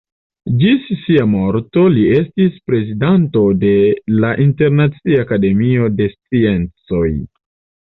Ĝis 0.61 0.85
sia 1.01 1.25
morto 1.33 1.83
li 1.97 2.05
estis 2.21 2.55
prezidanto 2.71 3.45
de 3.65 3.75
la 4.25 4.33
Internacia 4.49 5.23
Akademio 5.29 5.93
de 6.01 6.11
Sciencoj. 6.17 7.07